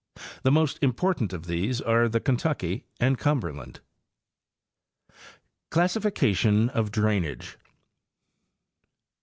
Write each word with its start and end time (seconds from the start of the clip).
The 0.41 0.51
most 0.51 0.79
important 0.81 1.31
of 1.31 1.45
these 1.45 1.79
are 1.79 2.09
the 2.09 2.19
Kentucky 2.19 2.85
and 2.99 3.19
Cumberland.' 3.19 3.81
CLASSIFICATION 5.69 6.69
OF 6.69 6.89
DRAINAGE. 6.89 7.59